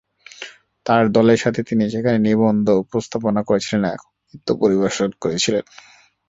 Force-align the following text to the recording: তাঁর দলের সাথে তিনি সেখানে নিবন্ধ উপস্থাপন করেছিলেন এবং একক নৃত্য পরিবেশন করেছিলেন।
তাঁর 0.85 1.03
দলের 1.11 1.39
সাথে 1.43 1.61
তিনি 1.63 1.83
সেখানে 1.89 2.17
নিবন্ধ 2.19 2.67
উপস্থাপন 2.83 3.33
করেছিলেন 3.49 3.81
এবং 3.83 3.93
একক 3.93 4.09
নৃত্য 4.27 4.49
পরিবেশন 4.61 5.09
করেছিলেন। 5.23 5.63